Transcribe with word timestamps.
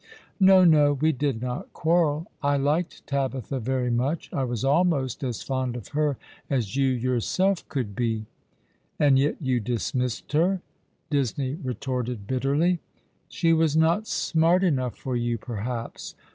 "No, 0.49 0.65
no; 0.65 0.93
we 0.93 1.11
did 1.11 1.43
not 1.43 1.71
quarrel. 1.73 2.25
I 2.41 2.57
liked 2.57 3.05
Tabitha 3.05 3.59
very 3.59 3.91
much. 3.91 4.33
I 4.33 4.43
was 4.45 4.65
almost 4.65 5.23
as 5.23 5.43
fond 5.43 5.75
of 5.75 5.89
her 5.89 6.17
as 6.49 6.75
you 6.75 6.87
yourself 6.87 7.69
could 7.69 7.95
be."" 7.95 8.25
And 8.99 9.19
yet 9.19 9.35
you 9.39 9.59
dismissed 9.59 10.31
her!" 10.31 10.61
Disney 11.11 11.53
retorted 11.53 12.25
bitterly. 12.25 12.79
"She 13.29 13.53
was 13.53 13.77
not 13.77 14.07
smart 14.07 14.63
enough 14.63 14.95
for 14.97 15.15
you, 15.15 15.37
perhaps.' 15.37 16.15